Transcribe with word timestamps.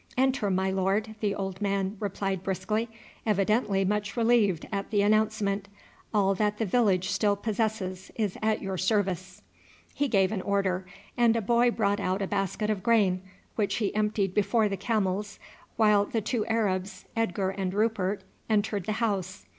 "Enter, 0.17 0.49
my 0.49 0.71
lord," 0.71 1.13
the 1.19 1.35
old 1.35 1.61
man 1.61 1.95
replied 1.99 2.41
briskly, 2.41 2.89
evidently 3.23 3.85
much 3.85 4.17
relieved 4.17 4.67
at 4.71 4.89
the 4.89 5.03
announcement; 5.03 5.67
"all 6.11 6.33
that 6.33 6.57
the 6.57 6.65
village 6.65 7.11
still 7.11 7.35
possesses 7.35 8.09
is 8.15 8.35
at 8.41 8.63
your 8.63 8.79
service." 8.79 9.43
He 9.93 10.07
gave 10.07 10.31
an 10.31 10.41
order, 10.41 10.87
and 11.15 11.35
a 11.35 11.39
boy 11.41 11.69
brought 11.69 11.99
out 11.99 12.23
a 12.23 12.25
basket 12.25 12.71
of 12.71 12.81
grain, 12.81 13.21
which 13.55 13.75
he 13.75 13.93
emptied 13.93 14.33
before 14.33 14.67
the 14.67 14.75
camels, 14.75 15.37
while 15.75 16.05
the 16.05 16.19
two 16.19 16.47
Arabs, 16.47 17.05
Edgar, 17.15 17.51
and 17.51 17.71
Rupert 17.71 18.23
entered 18.49 18.85
the 18.85 18.93
house. 19.03 19.45